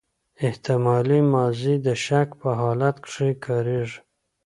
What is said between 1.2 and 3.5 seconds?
ماضي د شک په حالت کښي